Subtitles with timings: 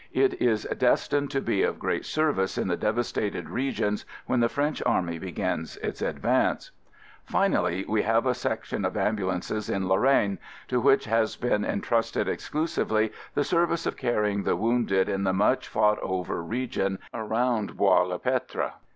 [0.13, 4.81] It is destined to be of great service in the devastated regions when the French
[4.83, 6.71] Army begins its advance.
[7.23, 11.81] Finally, we have a Section of ambu lances in Lorraine to which has been en
[11.81, 16.97] trusted exclusively the service of carrying the wounded in the much fought over re gion
[17.13, 18.73] around Bois le Pretre.